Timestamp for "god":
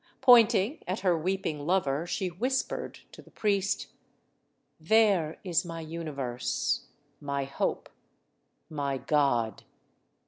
8.97-9.61